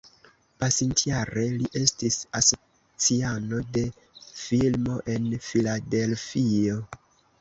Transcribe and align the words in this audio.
Pasintjare, 0.61 1.41
li 1.59 1.67
estis 1.81 2.17
asociano 2.39 3.61
de 3.77 3.83
firmo 4.45 4.97
en 5.17 5.29
Filadelfio. 5.51 6.81